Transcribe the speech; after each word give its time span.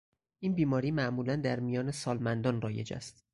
این 0.39 0.55
بیماری 0.55 0.91
معمولا 0.91 1.35
در 1.35 1.59
میان 1.59 1.91
سالمندان 1.91 2.61
رایج 2.61 2.93
است. 2.93 3.23